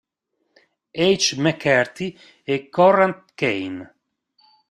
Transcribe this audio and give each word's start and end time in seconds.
H. 0.95 1.35
McCarthy 1.37 2.07
e 2.53 2.55
Conrad 2.75 3.17
Kain. 3.39 3.77